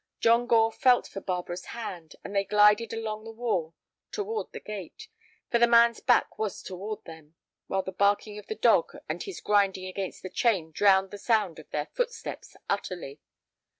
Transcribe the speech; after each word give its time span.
John 0.19 0.47
Gore 0.47 0.71
felt 0.71 1.05
for 1.07 1.21
Barbara's 1.21 1.65
hand, 1.77 2.15
and 2.23 2.35
they 2.35 2.43
glided 2.43 2.91
along 2.91 3.23
the 3.23 3.31
wall 3.31 3.75
toward 4.11 4.51
the 4.51 4.59
gate, 4.59 5.09
for 5.51 5.59
the 5.59 5.67
man's 5.67 5.99
back 5.99 6.39
was 6.39 6.63
toward 6.63 7.05
them, 7.05 7.35
while 7.67 7.83
the 7.83 7.91
barking 7.91 8.39
of 8.39 8.47
the 8.47 8.55
dog 8.55 8.95
and 9.07 9.21
his 9.21 9.39
grinding 9.39 9.85
against 9.85 10.23
the 10.23 10.29
chain 10.31 10.71
drowned 10.71 11.11
the 11.11 11.19
sound 11.19 11.59
of 11.59 11.69
their 11.69 11.85
footsteps 11.85 12.55
utterly. 12.67 13.19